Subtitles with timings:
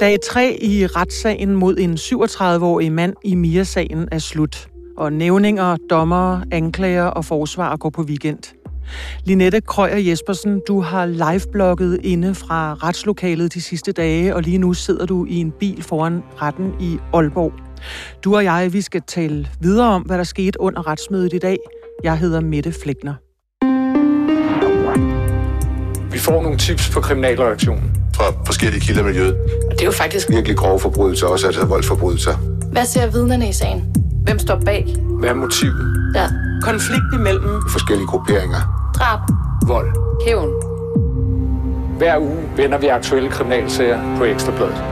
[0.00, 6.44] Dag 3 i retssagen mod en 37-årig mand i Mia-sagen er slut, og nævninger, dommere,
[6.52, 8.38] anklager og forsvar går på weekend.
[9.24, 14.72] Linette Krøyer Jespersen, du har liveblogget inde fra retslokalet de sidste dage, og lige nu
[14.72, 17.52] sidder du i en bil foran retten i Aalborg.
[18.24, 21.56] Du og jeg, vi skal tale videre om, hvad der skete under retsmødet i dag.
[22.04, 23.14] Jeg hedder Mette Flækner.
[26.12, 29.34] Vi får nogle tips på kriminalreaktionen fra forskellige kilder i miljøet.
[29.70, 32.34] Og det er jo faktisk virkelig grove forbrydelser, også altså voldsforbrydelser.
[32.72, 33.84] Hvad ser vidnerne i sagen?
[34.24, 34.96] Hvem står bag?
[35.20, 36.12] Hvad er motivet?
[36.14, 36.26] Ja.
[36.62, 38.90] Konflikt imellem Forskellige grupperinger.
[38.94, 39.20] Drab.
[39.66, 39.88] Vold.
[40.26, 40.50] Hævn.
[41.98, 44.84] Hver uge vender vi aktuelle kriminalsager på Ekstrabladet.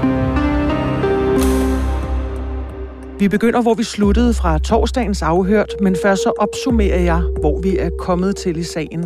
[3.19, 7.77] Vi begynder, hvor vi sluttede fra torsdagens afhørt, men først så opsummerer jeg, hvor vi
[7.79, 9.05] er kommet til i sagen.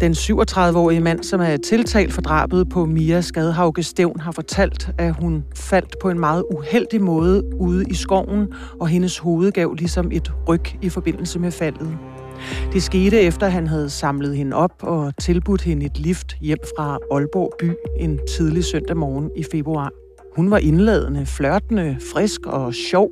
[0.00, 5.14] Den 37-årige mand, som er tiltalt for drabet på Mia Skadhauke Stævn, har fortalt, at
[5.20, 8.48] hun faldt på en meget uheldig måde ude i skoven,
[8.80, 11.98] og hendes hoved gav ligesom et ryg i forbindelse med faldet.
[12.72, 16.58] Det skete efter, at han havde samlet hende op og tilbudt hende et lift hjem
[16.76, 17.70] fra Aalborg by
[18.00, 19.90] en tidlig søndag morgen i februar.
[20.36, 23.10] Hun var indladende, flørtende, frisk og sjov,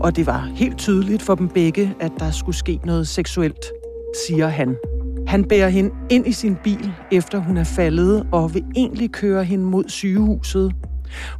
[0.00, 3.64] og det var helt tydeligt for dem begge, at der skulle ske noget seksuelt,
[4.26, 4.76] siger han.
[5.30, 9.44] Han bærer hende ind i sin bil, efter hun er faldet, og vil egentlig køre
[9.44, 10.72] hende mod sygehuset.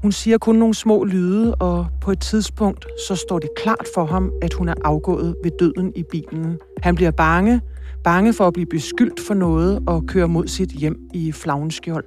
[0.03, 4.05] Hun siger kun nogle små lyde, og på et tidspunkt så står det klart for
[4.05, 6.59] ham, at hun er afgået ved døden i bilen.
[6.83, 7.61] Han bliver bange,
[8.05, 12.05] bange for at blive beskyldt for noget og kører mod sit hjem i flagenskjold.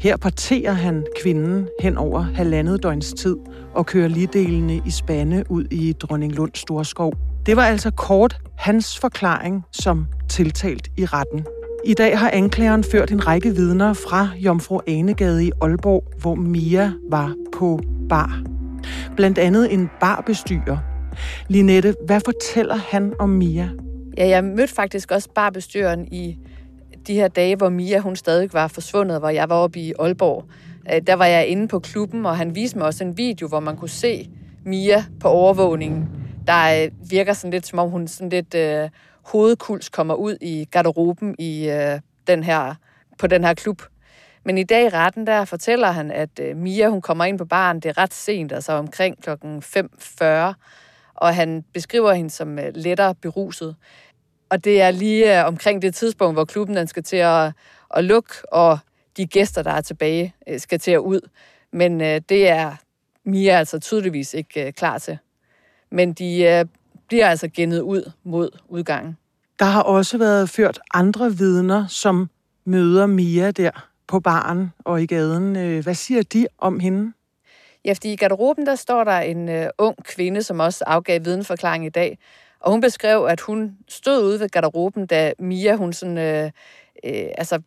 [0.00, 3.36] Her parterer han kvinden hen over halvandet døgns tid
[3.74, 7.31] og kører ligedelene i spande ud i Dronninglund Storskov.
[7.46, 11.46] Det var altså kort hans forklaring som tiltalt i retten.
[11.84, 16.92] I dag har anklageren ført en række vidner fra Jomfru Anegade i Aalborg, hvor Mia
[17.10, 18.42] var på bar.
[19.16, 20.78] Blandt andet en barbestyrer.
[21.48, 23.68] Linette, hvad fortæller han om Mia?
[24.18, 26.38] Ja, jeg mødte faktisk også barbestyren i
[27.06, 30.44] de her dage, hvor Mia hun stadig var forsvundet, hvor jeg var oppe i Aalborg.
[30.94, 33.60] Øh, der var jeg inde på klubben, og han viste mig også en video, hvor
[33.60, 34.30] man kunne se
[34.64, 36.08] Mia på overvågningen.
[36.46, 38.88] Der øh, virker sådan lidt, som om hun sådan lidt øh,
[39.22, 42.74] hovedkuls kommer ud i garderoben i øh, den her,
[43.18, 43.82] på den her klub.
[44.44, 47.44] Men i dag i retten, der fortæller han, at øh, Mia hun kommer ind på
[47.44, 50.24] baren, det er ret sent, altså omkring klokken 5.40,
[51.14, 53.76] og han beskriver hende som øh, lettere beruset.
[54.50, 57.52] Og det er lige øh, omkring det tidspunkt, hvor klubben den skal til at,
[57.96, 58.78] at lukke, og
[59.16, 61.28] de gæster, der er tilbage, øh, skal til at ud.
[61.72, 62.76] Men øh, det er
[63.24, 65.18] Mia altså tydeligvis ikke øh, klar til.
[65.92, 66.64] Men de øh,
[67.08, 69.16] bliver altså gennet ud mod udgangen.
[69.58, 72.30] Der har også været ført andre vidner, som
[72.64, 73.70] møder Mia der
[74.06, 75.56] på baren og i gaden.
[75.56, 77.12] Øh, hvad siger de om hende?
[77.84, 81.86] Ja, fordi i garderoben, der står der en uh, ung kvinde, som også afgav videnforklaring
[81.86, 82.18] i dag.
[82.60, 86.50] Og hun beskrev, at hun stod ude ved garderoben, da Mia, hun sådan, uh,
[87.10, 87.62] uh, altså,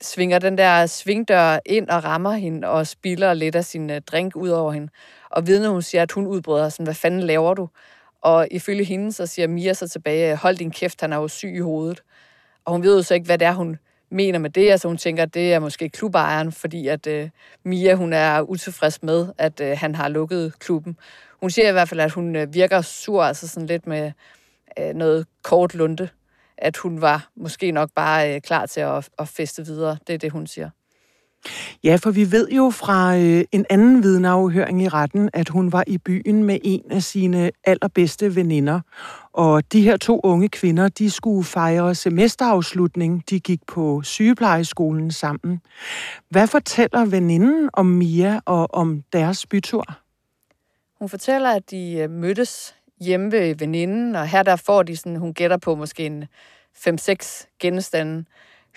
[0.00, 4.36] svinger den der svingdør ind og rammer hende og spilder lidt af sin øh, drink
[4.36, 4.88] ud over hende.
[5.30, 7.68] Og vidne, hun siger, at hun udbryder sådan, hvad fanden laver du?
[8.22, 11.28] Og ifølge hende, så siger Mia så tilbage, øh, hold din kæft, han er jo
[11.28, 12.02] syg i hovedet.
[12.64, 13.78] Og hun ved jo så ikke, hvad det er, hun
[14.10, 14.70] mener med det.
[14.70, 17.30] Altså hun tænker, at det er måske klubejeren, fordi at øh,
[17.64, 20.96] Mia, hun er utilfreds med, at øh, han har lukket klubben.
[21.40, 24.12] Hun siger i hvert fald, at hun øh, virker sur, altså sådan lidt med
[24.78, 26.10] øh, noget kort lunte.
[26.58, 29.98] At hun var måske nok bare uh, klar til at, at feste videre.
[30.06, 30.70] Det er det, hun siger.
[31.84, 35.84] Ja, for vi ved jo fra øh, en anden vidneafhøring i retten, at hun var
[35.86, 38.80] i byen med en af sine allerbedste veninder.
[39.32, 43.22] Og de her to unge kvinder, de skulle fejre semesterafslutning.
[43.30, 45.60] De gik på sygeplejeskolen sammen.
[46.30, 49.84] Hvad fortæller veninden om Mia og om deres bytur?
[50.98, 55.34] Hun fortæller, at de mødtes hjemme ved veninden, og her der får de sådan, hun
[55.34, 56.24] gætter på måske en
[56.88, 58.24] 5-6 genstande,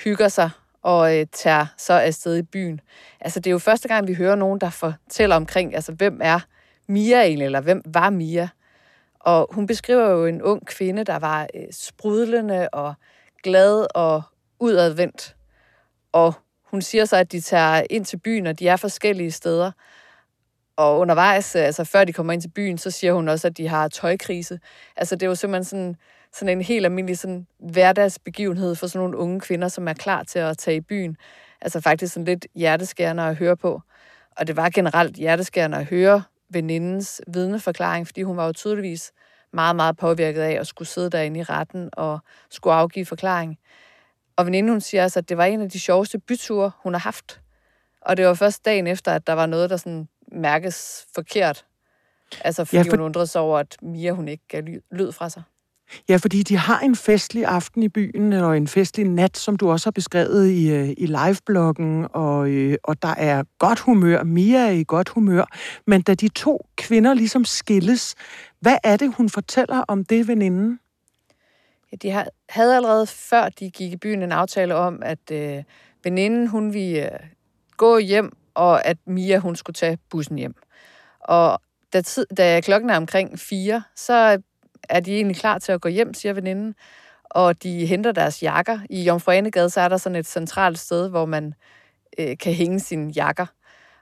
[0.04, 0.50] hygger sig
[0.82, 2.82] og øh, tager så afsted i byen.
[3.20, 6.40] Altså, det er jo første gang, vi hører nogen, der fortæller omkring, altså, hvem er
[6.88, 8.50] Mia egentlig, eller hvem var Mia?
[9.20, 12.94] Og hun beskriver jo en ung kvinde, der var øh, sprudlende og
[13.44, 14.22] glad og
[14.60, 15.36] udadvendt.
[16.12, 16.34] Og
[16.64, 19.72] hun siger så, at de tager ind til byen, og de er forskellige steder.
[20.78, 23.58] Og undervejs, øh, altså før de kommer ind til byen, så siger hun også, at
[23.58, 24.60] de har tøjkrise.
[24.96, 25.96] Altså det er jo simpelthen sådan
[26.34, 30.40] sådan en helt almindelig sådan hverdagsbegivenhed for sådan nogle unge kvinder, som er klar til
[30.40, 31.18] at tage i byen.
[31.62, 33.82] Altså faktisk sådan lidt hjerteskærende at høre på.
[34.38, 39.12] Og det var generelt hjerteskærende at høre venindens vidneforklaring, fordi hun var jo tydeligvis
[39.54, 42.20] meget, meget påvirket af at skulle sidde derinde i retten og
[42.50, 43.58] skulle afgive forklaring.
[44.36, 47.00] Og veninden, hun siger altså, at det var en af de sjoveste byture, hun har
[47.00, 47.42] haft.
[48.02, 51.66] Og det var først dagen efter, at der var noget, der sådan mærkes forkert.
[52.42, 55.12] Altså fordi Ja, for- hun undrede sig over, at Mia hun ikke gav ly- lyd
[55.12, 55.44] fra sig.
[56.10, 59.72] Ja, fordi de har en festlig aften i byen, eller en festlig nat, som du
[59.72, 64.24] også har beskrevet i, øh, i livebloggen, og, øh, og der er godt humør.
[64.24, 65.46] Mia er i godt humør.
[65.88, 68.16] Men da de to kvinder ligesom skilles,
[68.60, 70.80] hvad er det, hun fortæller om det, veninden?
[71.92, 75.64] Ja, de havde allerede før de gik i byen en aftale om, at øh,
[76.04, 77.20] veninden hun ville øh,
[77.78, 80.56] gå hjem, og at Mia hun skulle tage bussen hjem.
[81.20, 81.62] Og
[81.94, 84.42] da, tid, da klokken er omkring fire, så
[84.90, 86.76] er de egentlig klar til at gå hjem, siger veninden.
[87.24, 88.80] Og de henter deres jakker.
[88.90, 89.32] I Jomfru
[89.70, 91.54] så er der sådan et centralt sted, hvor man
[92.20, 93.46] øh, kan hænge sine jakker.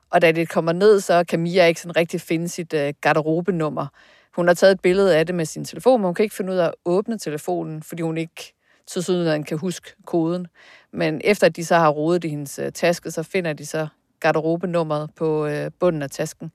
[0.09, 3.87] Og da det kommer ned, så kan Mia ikke sådan rigtig finde sit øh, garderobenummer.
[4.35, 6.53] Hun har taget et billede af det med sin telefon, men hun kan ikke finde
[6.53, 8.53] ud af at åbne telefonen, fordi hun ikke
[8.87, 10.47] til syden kan huske koden.
[10.93, 13.87] Men efter at de så har rodet i hendes øh, taske, så finder de så
[14.19, 16.51] garderobenummeret på øh, bunden af tasken.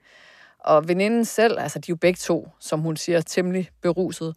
[0.59, 4.37] Og veninden selv, altså de er jo begge to, som hun siger, temmelig beruset.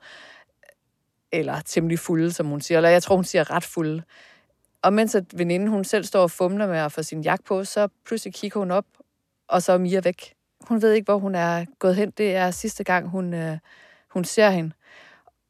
[1.31, 2.77] Eller temmelig fulde, som hun siger.
[2.77, 4.03] Eller jeg tror, hun siger ret fulde.
[4.81, 7.63] Og mens at veninden, hun selv står og fumler med at få sin jakke på,
[7.63, 8.85] så pludselig kigger hun op,
[9.47, 10.33] og så er Mia væk.
[10.61, 12.11] Hun ved ikke, hvor hun er gået hen.
[12.11, 13.57] Det er sidste gang, hun, øh,
[14.09, 14.71] hun ser hende.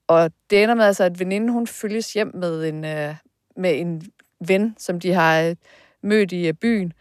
[0.07, 3.15] Og det ender med, altså, at veninden, hun følges hjem med en, øh,
[3.55, 4.11] med en
[4.47, 5.55] ven, som de har øh,
[6.01, 6.93] mødt i øh, byen.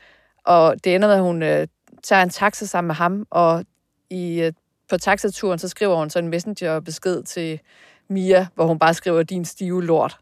[0.47, 1.67] Og det ender med, at hun øh,
[2.03, 3.65] tager en taxa sammen med ham, og
[4.11, 4.53] i, øh,
[4.89, 7.61] på taxaturen, så skriver hun så en messenger-besked til
[8.09, 10.19] Mia, hvor hun bare skriver, din stive lort.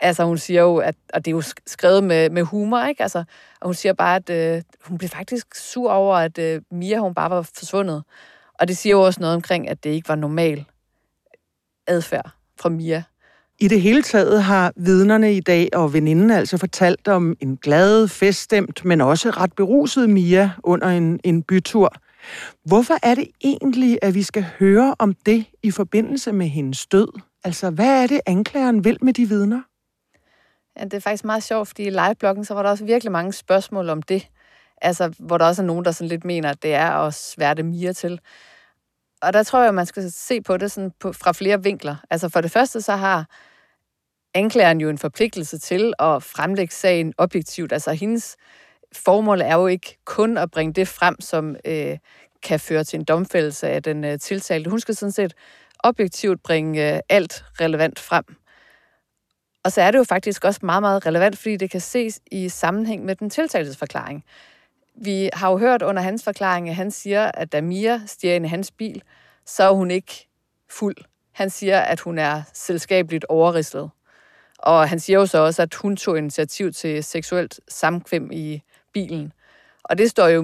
[0.00, 3.02] Altså, hun siger jo, at, og det er jo skrevet med, med humor, ikke?
[3.02, 3.24] Altså,
[3.60, 7.14] og hun siger bare, at øh, hun blev faktisk sur over, at øh, Mia, hun
[7.14, 8.04] bare var forsvundet.
[8.54, 10.64] Og det siger jo også noget omkring, at det ikke var normal
[11.86, 12.30] adfærd
[12.60, 13.02] fra Mia.
[13.62, 18.08] I det hele taget har vidnerne i dag og veninden altså fortalt om en glad,
[18.08, 21.92] feststemt, men også ret beruset Mia under en, en bytur.
[22.64, 27.20] Hvorfor er det egentlig, at vi skal høre om det i forbindelse med hendes død?
[27.44, 29.62] Altså, hvad er det, anklageren vil med de vidner?
[30.78, 33.32] Ja, det er faktisk meget sjovt, fordi i livebloggen, så var der også virkelig mange
[33.32, 34.28] spørgsmål om det.
[34.82, 37.62] Altså, hvor der også er nogen, der sådan lidt mener, at det er at sværte
[37.62, 38.20] Mia til.
[39.22, 41.96] Og der tror jeg, at man skal se på det sådan på, fra flere vinkler.
[42.10, 43.26] Altså for det første, så har
[44.34, 47.72] anklageren jo en forpligtelse til at fremlægge sagen objektivt.
[47.72, 48.36] Altså hendes
[48.92, 51.98] formål er jo ikke kun at bringe det frem, som øh,
[52.42, 54.70] kan føre til en domfældelse af den øh, tiltalte.
[54.70, 55.34] Hun skal sådan set
[55.78, 58.24] objektivt bringe øh, alt relevant frem.
[59.64, 62.48] Og så er det jo faktisk også meget, meget relevant, fordi det kan ses i
[62.48, 64.24] sammenhæng med den tiltaltes forklaring.
[64.94, 68.46] Vi har jo hørt under hans forklaring, at han siger, at da Mia stiger ind
[68.46, 69.02] i hans bil,
[69.46, 70.28] så er hun ikke
[70.70, 70.96] fuld.
[71.32, 73.90] Han siger, at hun er selskabeligt overrislet.
[74.62, 78.62] Og han siger jo så også, at hun tog initiativ til seksuelt samkvem i
[78.92, 79.32] bilen.
[79.84, 80.42] Og det står jo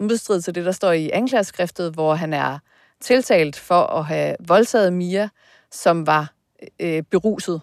[0.00, 2.58] modstrid til det, der står i anklageskriftet, hvor han er
[3.00, 5.28] tiltalt for at have voldtaget Mia,
[5.70, 6.32] som var
[6.80, 7.60] øh, beruset.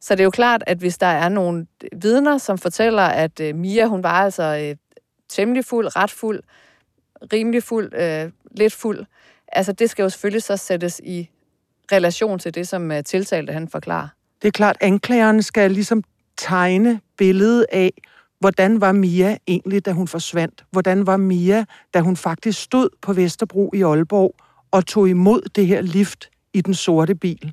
[0.00, 3.54] Så det er jo klart, at hvis der er nogle vidner, som fortæller, at øh,
[3.54, 4.76] Mia, hun var altså øh,
[5.28, 6.42] temmelig fuld, ret fuld,
[7.32, 9.04] rimelig fuld, øh, lidt fuld,
[9.48, 11.30] altså det skal jo selvfølgelig så sættes i
[11.92, 14.08] relation til det, som øh, tiltalte han forklarer.
[14.42, 16.02] Det er klart, anklageren skal ligesom
[16.36, 17.92] tegne billedet af,
[18.40, 20.64] hvordan var Mia egentlig, da hun forsvandt?
[20.70, 24.34] Hvordan var Mia, da hun faktisk stod på Vesterbro i Aalborg
[24.70, 27.52] og tog imod det her lift i den sorte bil?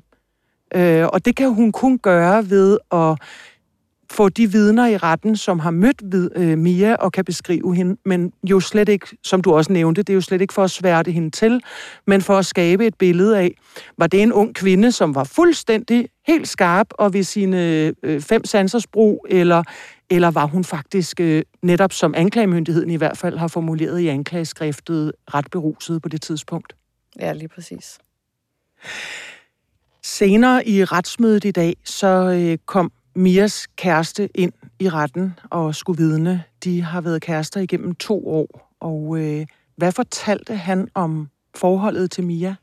[0.74, 3.18] Øh, og det kan hun kun gøre ved at
[4.10, 7.96] få de vidner i retten, som har mødt vid, øh, Mia og kan beskrive hende,
[8.04, 10.70] men jo slet ikke, som du også nævnte, det er jo slet ikke for at
[10.70, 11.60] sværte hende til,
[12.06, 13.54] men for at skabe et billede af,
[13.98, 18.44] var det en ung kvinde, som var fuldstændig helt skarp og ved sine øh, fem
[18.44, 19.62] sansers brug, eller,
[20.10, 25.12] eller var hun faktisk øh, netop som anklagemyndigheden i hvert fald har formuleret i anklageskriftet
[25.34, 26.72] ret beruset på det tidspunkt?
[27.20, 27.98] Ja, lige præcis.
[30.02, 36.02] Senere i retsmødet i dag, så øh, kom Mias kæreste ind i retten og skulle
[36.02, 36.44] vidne.
[36.64, 38.76] De har været kærester igennem to år.
[38.80, 42.54] Og øh, hvad fortalte han om forholdet til Mia?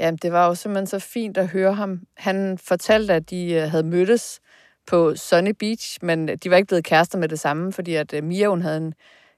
[0.00, 2.00] Jamen, det var jo simpelthen så fint at høre ham.
[2.16, 4.40] Han fortalte, at de øh, havde mødtes
[4.86, 8.24] på Sunny Beach, men de var ikke blevet kærester med det samme, fordi at øh,
[8.24, 8.94] Mia, hun havde en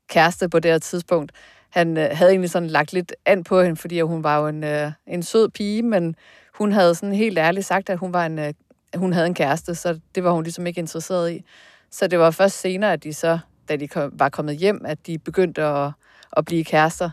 [0.08, 1.32] kæreste på det her tidspunkt.
[1.70, 4.92] Han øh, havde egentlig sådan lagt lidt an på hende, fordi hun var jo en,
[5.06, 6.14] en sød pige, men
[6.54, 8.54] hun havde sådan helt ærligt sagt, at hun var en,
[8.96, 11.44] hun havde en kæreste, så det var hun ligesom ikke interesseret i.
[11.90, 15.06] Så det var først senere, at de så, da de kom, var kommet hjem, at
[15.06, 15.92] de begyndte at,
[16.36, 17.10] at blive kærester.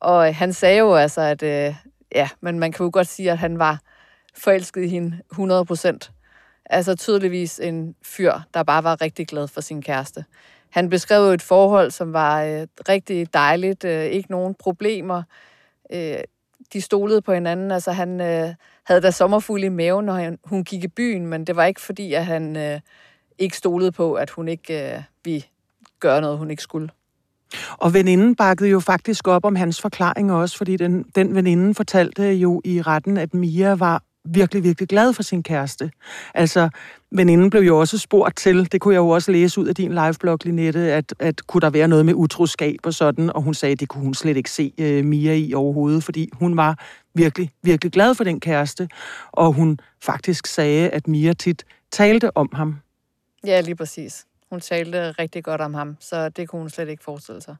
[0.00, 1.74] Og øh, han sagde jo altså, at øh,
[2.14, 3.80] ja, men man kan jo godt sige, at han var
[4.34, 6.12] forelsket i hende 100 procent.
[6.66, 10.24] Altså tydeligvis en fyr, der bare var rigtig glad for sin kæreste.
[10.70, 15.22] Han beskrev et forhold, som var øh, rigtig dejligt, øh, ikke nogen problemer.
[15.92, 16.16] Øh,
[16.72, 20.64] de stolede på hinanden, altså han øh, havde da sommerfuld i maven, når han, hun
[20.64, 22.80] gik i byen, men det var ikke fordi, at han øh,
[23.38, 25.42] ikke stolede på, at hun ikke øh, ville
[26.00, 26.88] gøre noget, hun ikke skulle.
[27.72, 32.32] Og veninden bakkede jo faktisk op om hans forklaring også, fordi den, den veninde fortalte
[32.32, 35.90] jo i retten, at Mia var virkelig, virkelig glad for sin kæreste.
[36.34, 36.68] Altså,
[37.14, 39.92] veninden blev jo også spurgt til, det kunne jeg jo også læse ud af din
[39.92, 43.72] liveblog, Linette, at, at kunne der være noget med utroskab og sådan, og hun sagde,
[43.72, 46.78] at det kunne hun slet ikke se uh, Mia i overhovedet, fordi hun var
[47.14, 48.88] virkelig, virkelig glad for den kæreste,
[49.32, 52.76] og hun faktisk sagde, at Mia tit talte om ham.
[53.46, 54.24] Ja, lige præcis.
[54.50, 57.56] Hun talte rigtig godt om ham, så det kunne hun slet ikke forestille sig.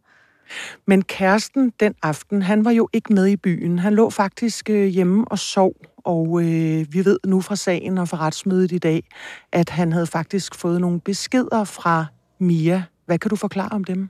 [0.87, 3.79] Men kæresten den aften, han var jo ikke med i byen.
[3.79, 8.09] Han lå faktisk øh, hjemme og sov, og øh, vi ved nu fra sagen og
[8.09, 9.05] fra retsmødet i dag,
[9.53, 12.07] at han havde faktisk fået nogle beskeder fra
[12.39, 12.85] Mia.
[13.07, 14.09] Hvad kan du forklare om dem?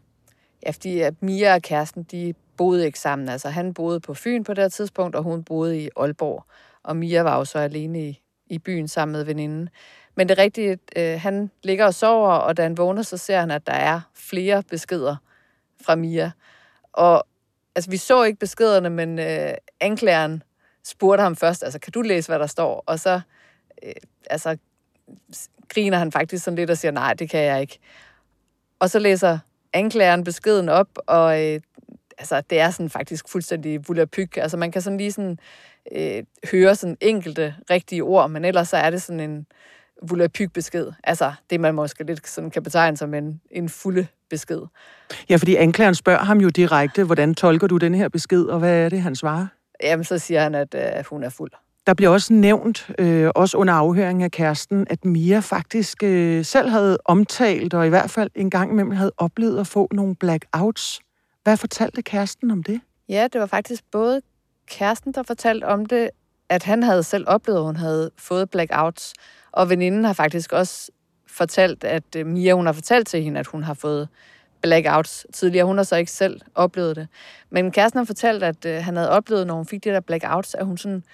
[0.67, 3.29] Ja, fordi at Mia og kæresten, de boede ikke sammen.
[3.29, 6.45] Altså han boede på Fyn på det her tidspunkt, og hun boede i Aalborg.
[6.83, 9.69] Og Mia var jo så alene i, i byen sammen med veninden.
[10.17, 13.41] Men det er rigtigt, øh, han ligger og sover, og da han vågner, så ser
[13.41, 15.17] han, at der er flere beskeder
[15.85, 16.31] fra Mia.
[16.93, 17.27] Og
[17.75, 20.43] altså, vi så ikke beskederne, men øh, anklageren
[20.85, 22.83] spurgte ham først, altså, kan du læse, hvad der står?
[22.87, 23.21] Og så
[23.83, 23.93] øh,
[24.31, 24.57] altså,
[25.69, 27.79] griner han faktisk sådan lidt og siger, nej, det kan jeg ikke.
[28.79, 29.39] Og så læser
[29.73, 31.61] anklageren beskeden op, og øh,
[32.19, 34.37] altså, det er sådan faktisk fuldstændig vulapyk.
[34.37, 35.39] Altså, man kan sådan lige sådan,
[35.93, 39.47] øh, høre sådan enkelte rigtige ord, men ellers så er det sådan en
[40.09, 40.93] vulapyk besked.
[41.05, 44.61] Altså, det man måske lidt sådan kan betegne som en, en fulde besked.
[45.29, 48.85] Ja, fordi anklageren spørger ham jo direkte, hvordan tolker du den her besked, og hvad
[48.85, 49.47] er det, han svarer?
[49.83, 51.51] Jamen, så siger han, at øh, hun er fuld.
[51.87, 56.69] Der bliver også nævnt, øh, også under afhøringen af kæresten, at Mia faktisk øh, selv
[56.69, 61.01] havde omtalt, og i hvert fald en gang imellem havde oplevet at få nogle blackouts.
[61.43, 62.81] Hvad fortalte kæresten om det?
[63.09, 64.21] Ja, det var faktisk både
[64.67, 66.11] kæresten, der fortalte om det,
[66.49, 69.13] at han havde selv oplevet, at hun havde fået blackouts.
[69.53, 70.91] Og veninden har faktisk også
[71.27, 74.09] fortalt, at øh, Mia, hun har fortalt til hende, at hun har fået
[74.63, 75.67] blackouts tidligere.
[75.67, 77.09] Hun har så ikke selv oplevet det.
[77.51, 80.55] Men kæresten har fortalt, at øh, han havde oplevet, når hun fik de der blackouts,
[80.55, 81.05] at hun sådan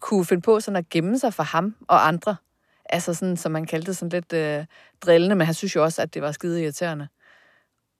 [0.00, 2.36] kunne finde på sådan at gemme sig for ham og andre.
[2.88, 4.64] Altså sådan, som man kaldte det sådan lidt øh,
[5.00, 7.08] drillende, men han synes jo også, at det var skide irriterende.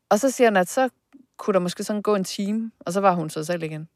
[0.08, 0.88] Og så siger han, at så
[1.36, 3.88] kunne der måske sådan gå en time, og så var hun så selv igen.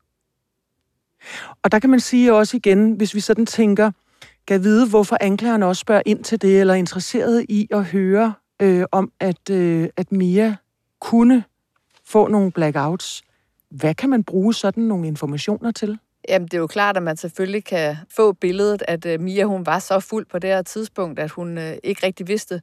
[1.62, 3.90] Og der kan man sige også igen, hvis vi sådan tænker,
[4.46, 8.34] kan vide, hvorfor anklageren også spørger ind til det, eller er interesseret i at høre
[8.62, 10.56] øh, om, at, øh, at Mia
[11.00, 11.44] kunne
[12.04, 13.22] få nogle blackouts.
[13.70, 15.98] Hvad kan man bruge sådan nogle informationer til?
[16.28, 19.66] Jamen, det er jo klart, at man selvfølgelig kan få billedet, at uh, Mia hun
[19.66, 22.62] var så fuld på det her tidspunkt, at hun uh, ikke rigtig vidste,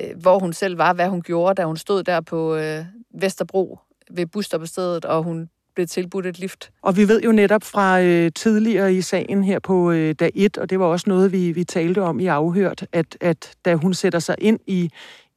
[0.00, 2.84] uh, hvor hun selv var, hvad hun gjorde, da hun stod der på uh,
[3.20, 3.78] Vesterbro
[4.10, 6.70] ved busstoppestedet, og hun blev tilbudt et lift.
[6.82, 10.58] Og vi ved jo netop fra øh, tidligere i sagen her på øh, dag 1,
[10.58, 13.94] og det var også noget, vi, vi talte om i afhørt, at, at da hun
[13.94, 14.90] sætter sig ind i,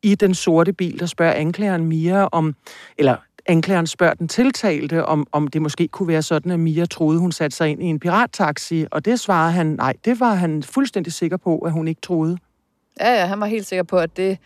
[0.03, 2.55] i den sorte bil, der spørger anklageren Mia om,
[2.97, 3.15] eller
[3.45, 7.31] anklageren spørger den tiltalte, om, om det måske kunne være sådan, at Mia troede, hun
[7.31, 11.13] satte sig ind i en pirattaxi, og det svarede han, nej, det var han fuldstændig
[11.13, 12.37] sikker på, at hun ikke troede.
[12.99, 14.37] Ja, ja, han var helt sikker på, at det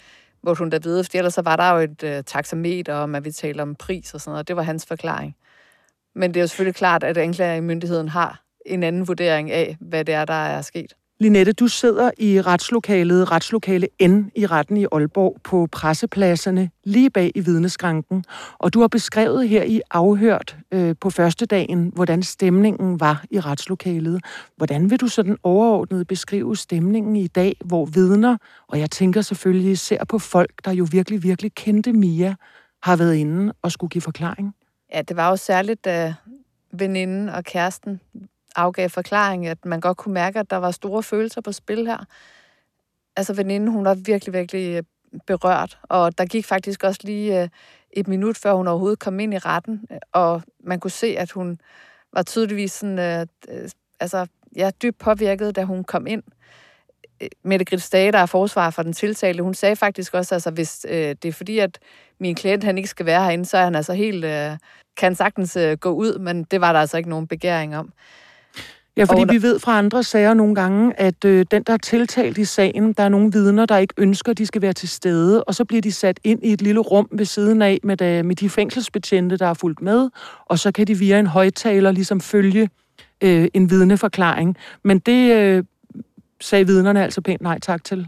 [0.43, 3.25] måtte hun da vide, for ellers så var der jo et uh, taxameter, og man
[3.25, 5.35] vi taler om pris og sådan noget, og det var hans forklaring.
[6.15, 10.15] Men det er jo selvfølgelig klart, at anklagemyndigheden har en anden vurdering af, hvad det
[10.15, 10.93] er, der er sket.
[11.19, 17.31] Linette, du sidder i retslokalet, retslokale N i retten i Aalborg på pressepladserne lige bag
[17.35, 18.25] i vidneskranken.
[18.57, 23.39] Og du har beskrevet her i afhørt øh, på første dagen, hvordan stemningen var i
[23.39, 24.21] retslokalet.
[24.57, 29.77] Hvordan vil du sådan overordnet beskrive stemningen i dag, hvor vidner, og jeg tænker selvfølgelig
[29.77, 32.35] ser på folk, der jo virkelig, virkelig kendte Mia,
[32.83, 34.55] har været inde og skulle give forklaring?
[34.93, 36.13] Ja, det var jo særligt, da
[36.71, 37.99] veninden og kæresten
[38.55, 42.05] afgav forklaring, at man godt kunne mærke, at der var store følelser på spil her.
[43.15, 44.83] Altså veninden, hun var virkelig, virkelig øh,
[45.27, 47.49] berørt, og der gik faktisk også lige øh,
[47.91, 51.31] et minut, før hun overhovedet kom ind i retten, øh, og man kunne se, at
[51.31, 51.57] hun
[52.13, 53.69] var tydeligvis sådan, øh,
[53.99, 56.23] altså, ja, dybt påvirket, da hun kom ind.
[57.43, 60.85] Mette Grits Dage, der er forsvar for den tiltalte, hun sagde faktisk også, altså hvis
[60.89, 61.79] øh, det er fordi, at
[62.19, 64.57] min klient han ikke skal være herinde, så er han altså helt, øh,
[64.97, 67.93] kan sagtens øh, gå ud, men det var der altså ikke nogen begæring om.
[68.97, 72.37] Ja, fordi vi ved fra andre sager nogle gange, at øh, den, der er tiltalt
[72.37, 75.43] i sagen, der er nogle vidner, der ikke ønsker, at de skal være til stede,
[75.43, 78.23] og så bliver de sat ind i et lille rum ved siden af med, de,
[78.23, 80.09] med de fængselsbetjente, der er fulgt med,
[80.45, 82.69] og så kan de via en højtaler ligesom følge
[83.21, 84.57] øh, en vidneforklaring.
[84.83, 85.63] Men det øh,
[86.41, 88.07] sagde vidnerne altså pænt nej tak til.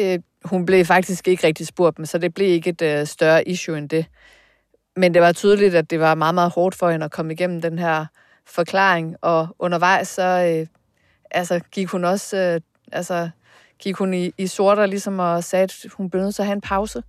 [0.00, 3.48] Øh, hun blev faktisk ikke rigtig spurgt men så det blev ikke et øh, større
[3.48, 4.06] issue end det.
[4.96, 7.60] Men det var tydeligt, at det var meget, meget hårdt for hende at komme igennem
[7.60, 8.06] den her
[8.50, 10.66] forklaring, og undervejs så øh,
[11.30, 12.60] altså, gik hun også øh,
[12.92, 13.30] altså,
[13.78, 16.54] gik hun i, i sorter ligesom og sagde, at hun blev nødt til at have
[16.54, 17.02] en pause.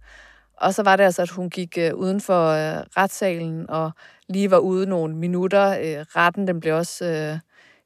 [0.58, 3.92] Og så var det altså, at hun gik øh, uden for øh, retssalen og
[4.30, 5.70] lige var ude nogle minutter.
[5.70, 7.40] Øh, retten den blev også øh,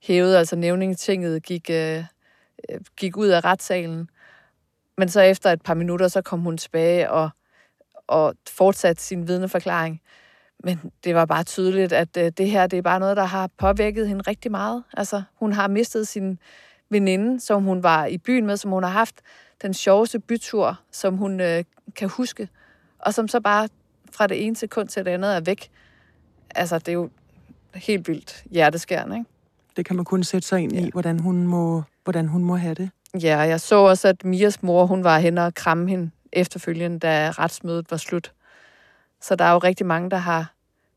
[0.03, 2.03] hævet, altså nævningetinget gik, øh,
[2.69, 4.09] øh, gik ud af retssalen.
[4.97, 7.29] Men så efter et par minutter, så kom hun tilbage og,
[8.07, 10.01] og fortsatte sin vidneforklaring.
[10.65, 13.49] Men det var bare tydeligt, at øh, det her det er bare noget, der har
[13.57, 14.83] påvirket hende rigtig meget.
[14.93, 16.39] Altså, hun har mistet sin
[16.89, 19.15] veninde, som hun var i byen med, som hun har haft
[19.61, 21.63] den sjoveste bytur, som hun øh,
[21.95, 22.49] kan huske,
[22.99, 23.69] og som så bare
[24.11, 25.69] fra det ene sekund til det andet er væk.
[26.55, 27.09] Altså, det er jo
[27.75, 29.29] helt vildt hjerteskærende, ikke?
[29.77, 30.85] Det kan man kun sætte sig ind ja.
[30.85, 32.89] i, hvordan hun, må, hvordan hun må have det.
[33.21, 37.31] Ja, jeg så også, at Mias mor, hun var hen og kramme hende efterfølgende, da
[37.31, 38.33] retsmødet var slut.
[39.21, 40.54] Så der er jo rigtig mange, der har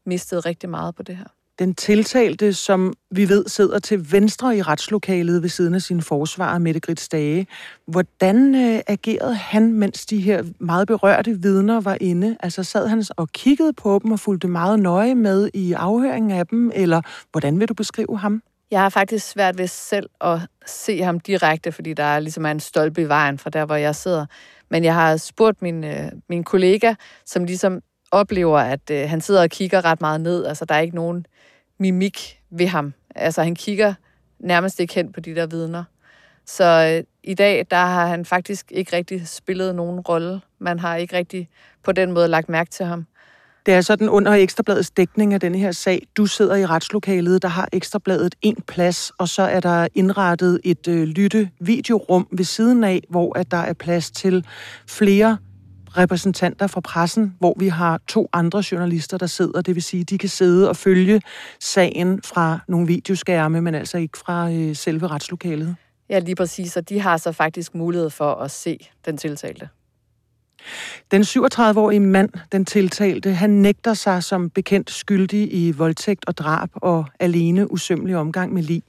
[0.09, 1.27] mistet rigtig meget på det her.
[1.59, 6.59] Den tiltalte, som vi ved sidder til venstre i retslokalet ved siden af sin forsvarer,
[6.59, 7.47] Mette Grits Dage.
[7.87, 12.37] Hvordan øh, agerede han, mens de her meget berørte vidner var inde?
[12.41, 16.47] Altså sad han og kiggede på dem og fulgte meget nøje med i afhøringen af
[16.47, 18.43] dem, eller hvordan vil du beskrive ham?
[18.71, 22.61] Jeg har faktisk svært ved selv at se ham direkte, fordi der er ligesom en
[22.61, 24.27] stolpe i vejen fra der, hvor jeg sidder.
[24.71, 26.95] Men jeg har spurgt min, øh, min kollega,
[27.27, 30.45] som ligesom oplever, at øh, han sidder og kigger ret meget ned.
[30.45, 31.27] Altså, der er ikke nogen
[31.79, 32.93] mimik ved ham.
[33.15, 33.95] Altså, han kigger
[34.38, 35.85] nærmest ikke hen på de der vidner.
[36.47, 40.41] Så øh, i dag, der har han faktisk ikke rigtig spillet nogen rolle.
[40.59, 41.49] Man har ikke rigtig
[41.85, 43.07] på den måde lagt mærke til ham.
[43.67, 46.03] Det er sådan under Ekstrabladets dækning af denne her sag.
[46.17, 50.88] Du sidder i retslokalet, der har Ekstrabladet en plads, og så er der indrettet et
[50.88, 54.47] øh, lytte-videorum ved siden af, hvor at der er plads til
[54.87, 55.38] flere
[55.97, 59.61] repræsentanter fra pressen, hvor vi har to andre journalister, der sidder.
[59.61, 61.23] Det vil sige, de kan sidde og følge
[61.61, 65.77] sagen fra nogle videoskærme, men altså ikke fra øh, selve retslokalet.
[66.11, 66.77] Ja, lige præcis.
[66.77, 69.68] Og de har så faktisk mulighed for at se den tiltalte.
[71.11, 76.68] Den 37-årige mand, den tiltalte, han nægter sig som bekendt skyldig i voldtægt og drab
[76.74, 78.83] og alene usømmelig omgang med lig.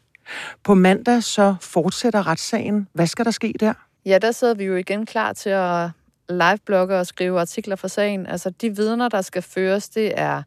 [0.63, 2.87] På mandag så fortsætter retssagen.
[2.93, 3.73] Hvad skal der ske der?
[4.05, 5.89] Ja, der sidder vi jo igen klar til at
[6.29, 8.27] liveblogger og skrive artikler for sagen.
[8.27, 10.43] Altså, de vidner, der skal føres, det er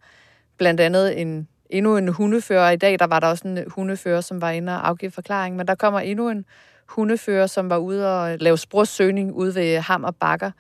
[0.59, 2.71] blandt andet en, endnu en hundefører.
[2.71, 5.67] I dag der var der også en hundefører, som var inde og afgive forklaring, men
[5.67, 6.45] der kommer endnu en
[6.89, 10.51] hundefører, som var ude og lave sprogsøgning ude ved Ham og Bakker,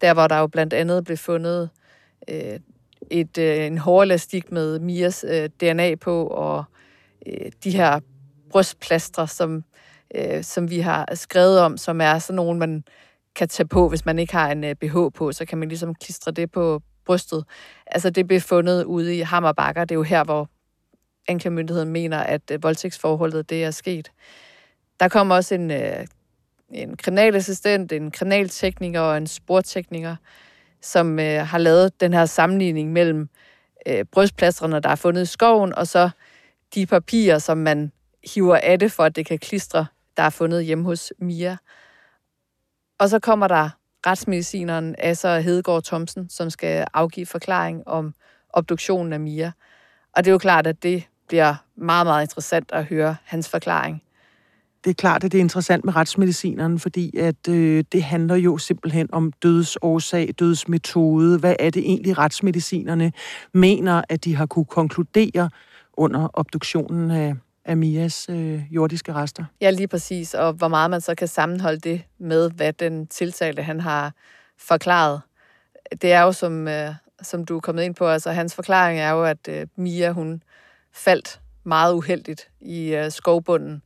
[0.00, 1.70] der hvor der jo blandt andet blev fundet
[2.28, 2.60] øh,
[3.10, 6.64] et, øh, en hårelastik med Mias øh, DNA på, og
[7.26, 8.00] øh, de her
[8.50, 9.64] brystplastre, som,
[10.14, 12.84] øh, som vi har skrevet om, som er sådan nogle, man
[13.38, 15.94] kan tage på, hvis man ikke har en øh, BH på, så kan man ligesom
[15.94, 17.44] klistre det på brystet.
[17.86, 19.84] Altså det blev fundet ude i Hammerbakker.
[19.84, 20.48] Det er jo her, hvor
[21.28, 24.10] anklagemyndigheden mener, at øh, voldtægtsforholdet det er sket.
[25.00, 26.06] Der kom også en, øh,
[26.70, 30.16] en kriminalassistent, en kriminaltekniker og en sportekniker,
[30.82, 33.28] som øh, har lavet den her sammenligning mellem
[33.86, 36.10] øh, brystplastrene, der er fundet i skoven, og så
[36.74, 37.92] de papirer, som man
[38.34, 41.56] hiver af det, for at det kan klistre, der er fundet hjemme hos Mia.
[42.98, 43.70] Og så kommer der
[44.06, 48.14] retsmedicineren Asser Hedegaard Thomsen, som skal afgive forklaring om
[48.50, 49.52] obduktionen af Mia.
[50.16, 54.02] Og det er jo klart, at det bliver meget, meget interessant at høre hans forklaring.
[54.84, 58.58] Det er klart, at det er interessant med retsmedicineren, fordi at øh, det handler jo
[58.58, 61.38] simpelthen om dødsårsag, dødsmetode.
[61.38, 63.12] Hvad er det egentlig, retsmedicinerne
[63.54, 65.50] mener, at de har kunne konkludere
[65.92, 67.34] under obduktionen af,
[67.68, 69.44] af Mias øh, jordiske rester.
[69.60, 70.34] Ja, lige præcis.
[70.34, 74.12] Og hvor meget man så kan sammenholde det med, hvad den tiltalte han har
[74.58, 75.20] forklaret.
[76.02, 79.10] Det er jo, som, øh, som du er kommet ind på, altså hans forklaring er
[79.10, 80.42] jo, at øh, Mia, hun
[80.92, 83.82] faldt meget uheldigt i øh, skovbunden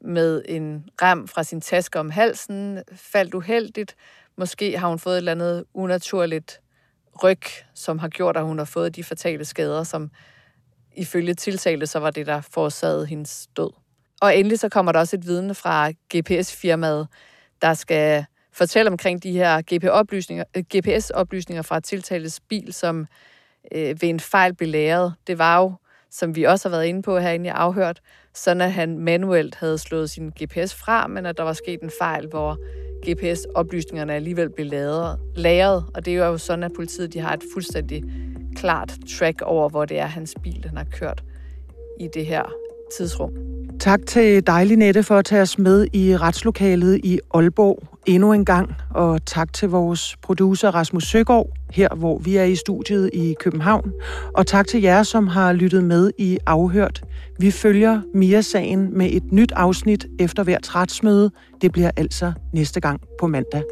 [0.00, 3.96] med en rem fra sin taske om halsen, faldt uheldigt.
[4.36, 6.60] Måske har hun fået et eller andet unaturligt
[7.22, 7.42] ryg,
[7.74, 10.10] som har gjort, at hun har fået de fatale skader, som
[10.96, 13.70] ifølge tiltalte, så var det, der forårsagede hendes død.
[14.20, 17.08] Og endelig så kommer der også et vidne fra GPS-firmaet,
[17.62, 23.06] der skal fortælle omkring de her GPS-oplysninger, øh, GPS-oplysninger fra tiltaltes bil, som
[23.72, 25.14] øh, ved en fejl blev læret.
[25.26, 25.72] Det var jo,
[26.14, 28.00] som vi også har været inde på herinde i Afhørt,
[28.34, 31.90] sådan at han manuelt havde slået sin GPS fra, men at der var sket en
[32.00, 32.58] fejl, hvor
[33.10, 35.84] GPS-oplysningerne alligevel blev lagret, lagret.
[35.94, 38.04] Og det er jo sådan, at politiet de har et fuldstændig
[38.56, 41.24] klart track over, hvor det er hans bil, den har kørt
[42.00, 42.63] i det her
[42.96, 43.30] tidsrum.
[43.80, 48.44] Tak til dig, Linette, for at tage os med i retslokalet i Aalborg endnu en
[48.44, 48.74] gang.
[48.90, 53.92] Og tak til vores producer Rasmus Søgaard, her hvor vi er i studiet i København.
[54.34, 57.02] Og tak til jer, som har lyttet med i Afhørt.
[57.38, 61.30] Vi følger Mia-sagen med et nyt afsnit efter hvert retsmøde.
[61.62, 63.62] Det bliver altså næste gang på mandag.